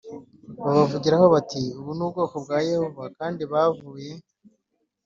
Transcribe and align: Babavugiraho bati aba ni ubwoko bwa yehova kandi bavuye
Babavugiraho 0.63 1.25
bati 1.35 1.61
aba 1.79 1.91
ni 1.97 2.03
ubwoko 2.05 2.35
bwa 2.43 2.57
yehova 2.67 3.03
kandi 3.17 3.41
bavuye 3.51 4.11